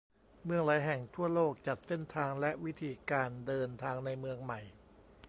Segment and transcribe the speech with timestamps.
[0.45, 4.61] เมืองหลายแห่งทั่วโลกจัดเส้นทางและวิธีการเดินทางในเมืองใหม่